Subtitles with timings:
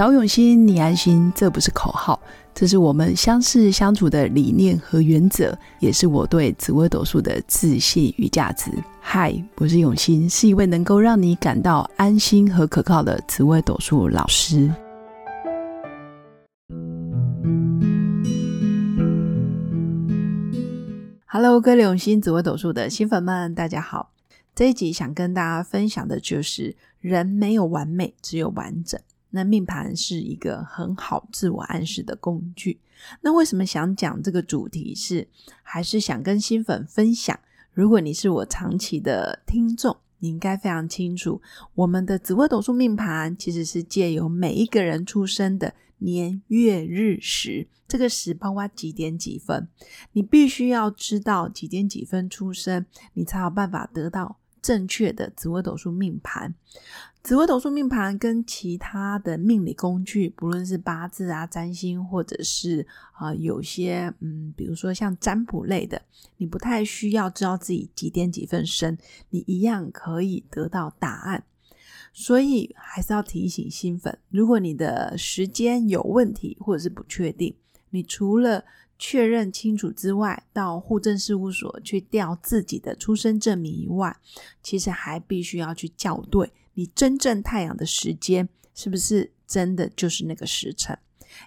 [0.00, 2.18] 找永新，你安心，这不是口号，
[2.54, 8.70] 这是我们相识相处的理念和原则，也是我对紫微斗数的自信与价值。
[8.98, 14.72] 嗨，我是永新，是一位能够让你感到安心和可靠的紫微斗数老师。
[21.26, 24.12] Hello，各位永新紫微斗数的新粉们，大家好。
[24.54, 28.98] 这一集想跟大家分享的就是，人没有完美，只有完整。
[29.30, 32.80] 那命盘是一个很好自我暗示的工具。
[33.22, 34.94] 那为什么想讲这个主题？
[34.94, 35.26] 是
[35.62, 37.38] 还是想跟新粉分享？
[37.72, 41.40] 如果你是我长期的听众，你应该非常清楚，
[41.74, 49.68] 我们的紫微斗数命盘其实是借由每一个人出生的年月日时，这个时包括几点几分，
[50.12, 54.39] 你必须要知道几点几分出生，你才有办法得到。
[54.62, 56.54] 正确的紫微斗数命盘，
[57.22, 66.02] 紫微斗数命盘跟其他的命理工具，不论是八字啊、占星，或者是啊有些嗯，比如说像占卜类的，
[66.36, 68.96] 你不太需要知道自己几点几分生，
[69.30, 71.44] 你一样可以得到答案。
[72.12, 77.54] 所以还是要提醒新粉，如果你的时间有问题或者是不确定，
[77.90, 78.64] 你除了
[79.02, 84.14] 确认清楚之外，到户政事务所去调自己的出生证明以外，
[84.62, 90.98] 其实还必须要去校对你真正太阳的时间是不是真的就是那个时辰，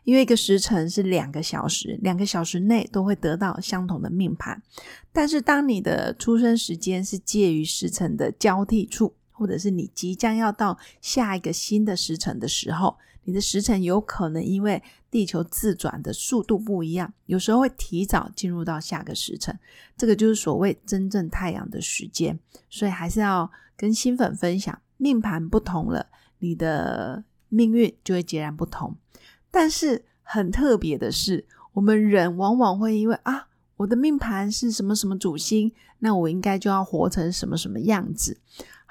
[0.04, 4.59] 因为一个时辰是两个小时，两个小时内都会得到相同的命盘。
[5.12, 12.95] 但是当你的出生时间是介于时辰的交替处，或者是你即将要到下一个新的时辰的时候。
[13.25, 19.58] 你的时辰有可能因为地球自转的速度不一样，有时候会提早进入到下个时辰，
[19.95, 22.38] 这个就是所谓真正太阳的时间。
[22.69, 26.07] 所以还是要跟新粉分享，命盘不同了，
[26.39, 28.94] 你的命运就会截然不同。
[29.50, 33.47] 但是很特别的是，我们人往往会因为啊，
[33.78, 38.38] 我的命盘是什么什么主星，那我应该就要活成什么什么样子，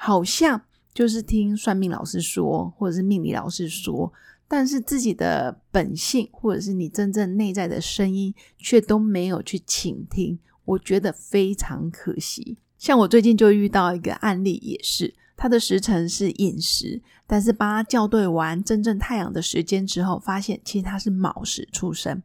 [0.03, 0.61] 好像。
[0.95, 4.13] 就是听算命老师说，或者是命理老师说，
[4.47, 12.59] 但是自己的本性，或者是你真正内在的声音，却都没有去倾听，我觉得非常可惜。
[12.77, 22.23] 像我最近就遇到一个案例，也是他的时辰是寅时，但是帮他校对完真正太阳的时间之后，发现其实他是卯时出生。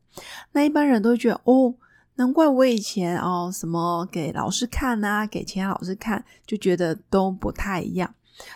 [0.52, 1.74] 那一般人都觉得，哦，
[2.18, 8.14] 难怪我以前哦什么给老师看啊，给其他老师看，就觉得都不太一样。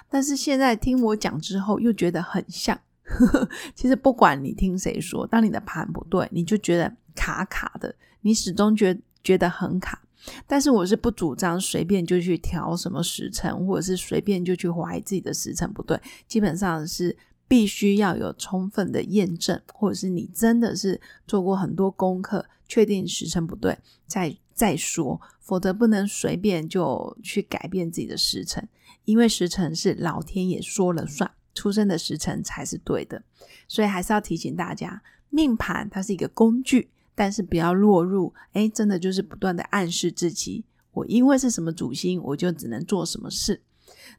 [0.09, 2.79] 但是现在听我讲之后，又觉得很像。
[3.75, 10.01] 其实不管你听谁说，当你的盘不对，你就觉得卡卡的，你始终觉觉得很卡。
[10.45, 15.99] 但是我是不主张随便就去调什么时辰，或者是随便就去怀疑自己的时辰不对。
[16.27, 17.15] 基本上是
[17.51, 28.65] 必须要有充分的验证，或者是你真的是做过很多功课，确定时辰不对，再再说，否则不能随便就去改变自己的时辰。
[29.03, 33.21] 因为时辰是老天爷说了算，出生的时辰才是对的，
[33.67, 40.63] 所以还是要提醒大家，命盘它是一个工具，但是不要落入哎，真的就是不断的暗示自己，
[40.93, 43.61] 我因为是什么主星，我就只能做什么事。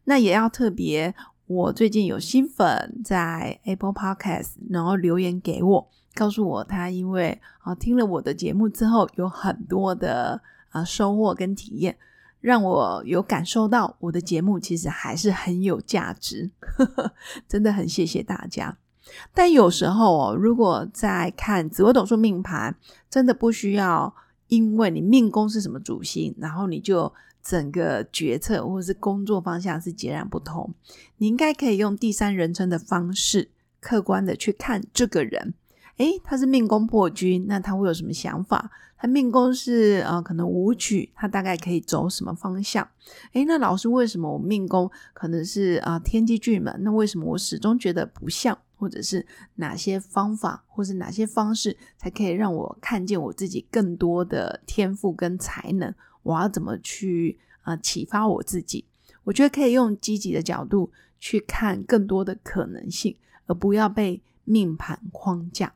[0.04, 1.15] 那也要特别，
[1.47, 11.97] 我最近有新粉在 Apple Podcast，然后留言给我，告诉我他因为啊听了我的节目之后，有很多的啊收获跟体验。
[12.41, 16.50] 让我有感受到我的节目其实还是很有价值，
[17.47, 18.76] 真的很谢谢大家。
[19.32, 22.74] 但有时候哦，如果在看紫微斗数命盘，
[23.09, 24.12] 真的不需要
[24.48, 30.72] 因为你命宫是什么主星，然后你就整个决策或是工作方向是截然不同。
[31.16, 35.54] 你应该可以用第三人称的方式，客观的去看这个人。
[35.98, 38.70] 诶，他是命宫破军，那他会有什么想法？
[38.97, 42.88] 他命宫是呃，可能武曲，他大概可以走什么方向？
[43.32, 46.74] 诶，那老师为什么我命宫可能是啊天机巨门？
[46.80, 48.56] 那为什么我始终觉得不像？
[48.83, 49.25] 或者是
[49.55, 55.95] 哪些方法，或是哪些方式，才可以让我看见我自己更多的天赋跟才能？
[56.25, 58.84] 我要怎么去啊启发我自己？
[59.23, 60.91] 我觉得可以用积极的角度
[61.21, 65.73] 去看更多的可能性，而不要被命盘框架。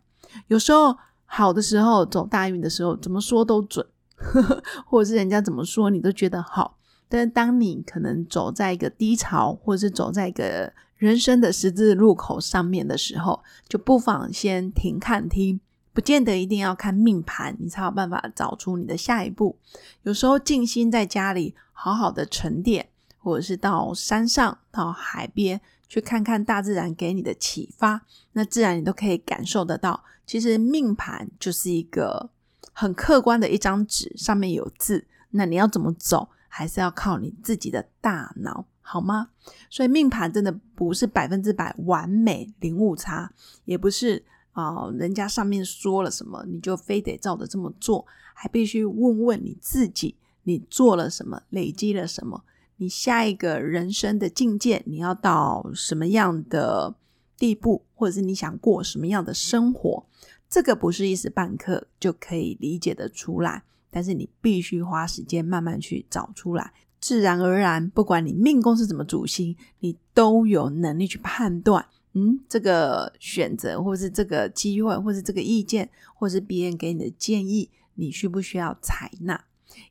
[0.48, 3.86] 有时候好的时候走大运的时候，怎么说都准，
[4.84, 6.76] 或者是人家怎么说你都觉得好。
[7.08, 15.60] 但是当你可能走在一个低潮，或者是走在一个人生的十字路口上面的时候，就不妨先停看听，
[15.92, 19.58] 不见得一定要看命盘，你才有办法找出你的下一步。
[20.02, 22.88] 有时候静心在家里，好好的沉淀。
[23.18, 28.02] 或者是到山上、到海边去看看大自然给你的启发，
[28.34, 30.04] 那自然你都可以感受得到。
[30.24, 32.30] 其实命盘就是一个
[32.72, 39.30] 很客观的一张纸，上面有字，那你要怎么走，还是要靠你自己的大脑，好吗？
[39.68, 43.32] 所以命盘真的不是百分之百完美零误差，
[43.64, 52.44] 也不是啊，人家上面说了什么你就非得照着这么做，还必须问问你自己，你做了什么，累积了什么，
[52.76, 56.94] 你下一个人生的境界，你要到什么样的？
[57.38, 60.06] 地步，或者是你想过什么样的生活，
[60.48, 79.44] 这个不是一时半刻就可以理解的出来，但是你必须花时间慢慢去找出来，自然而然，不管你命宫是怎么主星，你都有能力去判断，嗯，这个选择，或是这个机会，或是这个意见，或是别人给你的建议，你需不需要采纳？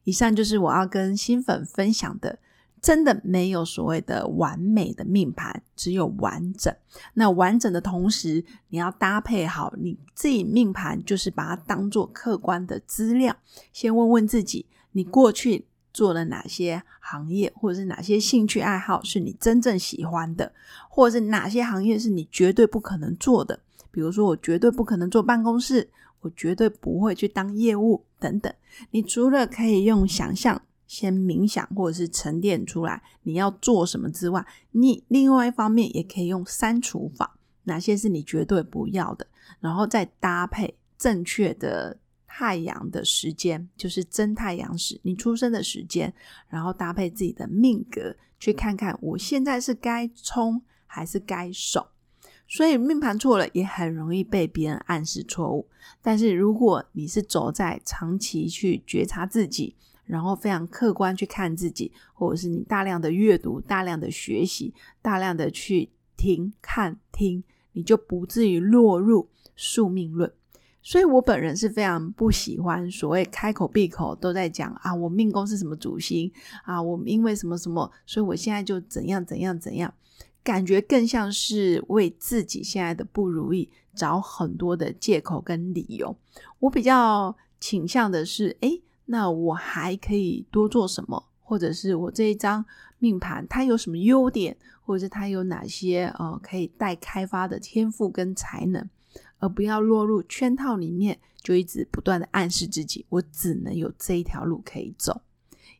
[0.03, 2.39] 以上就是我要跟新粉分享的。
[2.81, 6.71] 真的没有所谓的完美的命盘，只有完整。
[7.15, 13.35] 那完整的同时，你要搭配好你自己命盘，就是把它当做客观的资料。
[13.73, 20.51] 先问问自己，你过去做了哪些行业，或者是哪些兴趣爱好是你真正喜欢的，
[20.89, 23.57] 或者是哪些行业是你绝对不可能做的。
[23.91, 25.89] 比如说，我绝对不可能坐办公室，
[26.19, 28.53] 我绝对不会去当业务等等。
[28.91, 30.61] 你除了可以用想象。
[30.87, 39.25] 先冥想或者是沉淀出来你要做什么之外，你另外一方面也可以用删除法，哪些是你绝对不要的，
[39.59, 41.97] 然后再搭配正确的
[42.37, 46.13] 太阳的时间，就是真太阳时你出生的时间，
[46.49, 51.87] 然后搭配自己的命格，去看看我现在是该冲还是该守。
[52.45, 55.65] 所以命盘错了也很容易被别人暗示错误，
[56.01, 59.75] 但是如果你是走在长期去觉察自己。
[60.07, 64.71] 然后非常客观去看自己，或者是你大量的阅读、大量的学习、
[65.01, 70.31] 大量的去听、看、听，你就不至于落入宿命论。
[70.85, 76.31] 所以我本人是非常不喜欢所谓开口闭口都在讲啊，我命宫是什么主星
[76.63, 79.91] 啊，我因为什么什么，所以我现在就怎样怎样怎样，
[80.43, 86.15] 感觉更像是为自己现在的不如意找很多的借口跟理由。
[86.59, 88.79] 我比较倾向的是，哎。
[89.07, 91.23] 那我还可以多做什么？
[91.43, 92.65] 或者是我这一张
[92.97, 98.89] 命盘它有什么优点，或者是它有哪些呃可以待开发的天赋跟才能，
[99.45, 105.21] 而不要落入圈套里面，就一直不断的暗示自己，我只能有这一条路可以走。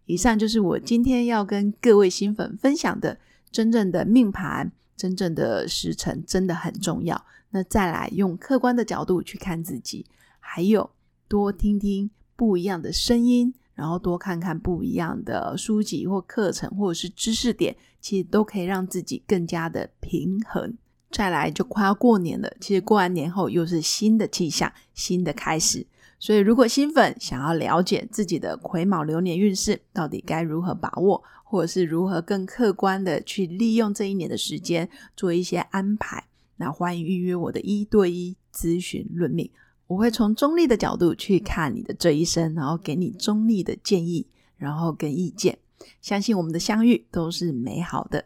[0.05, 3.17] 以上就是我今天要跟各位新粉分享的，
[3.49, 7.25] 真正的命盘，真正的时辰真的很重要。
[7.49, 10.05] 那再来用客观的角度去看自己，
[10.39, 10.91] 还有
[11.27, 12.11] 多听听。
[12.37, 20.77] 不一样的声音，然后多看看不一样的书籍或课程，或者是知识点，其实都可以让自己更加的平衡。
[21.15, 25.87] 再来就快要过年了，其实过完年后又是新的气象，新的开始。
[26.19, 36.25] 所以如果新粉想要了解自己的癸卯流年运势到底该如何把握，或者是如何更客观的去利用这一年的时间做一些安排，
[36.57, 39.49] 那欢迎预约我的一对一咨询论命。
[39.87, 44.27] 我会从中立的角度去看你的这一生，然后给你中立的建议，
[44.57, 45.59] 然后跟意见。
[46.01, 48.25] 相信我们的相遇都是美好的。